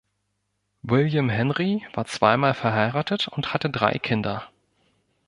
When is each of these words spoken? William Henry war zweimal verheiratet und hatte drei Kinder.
William 0.81 1.29
Henry 1.29 1.85
war 1.93 2.05
zweimal 2.07 2.55
verheiratet 2.55 3.27
und 3.27 3.53
hatte 3.53 3.69
drei 3.69 3.99
Kinder. 3.99 4.49